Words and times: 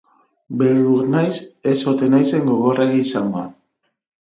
Beldur 0.61 1.11
naiz 1.15 1.35
ez 1.73 1.77
ote 1.93 2.11
naizen 2.15 2.43
gogorregi 2.55 3.05
izango. 3.07 3.47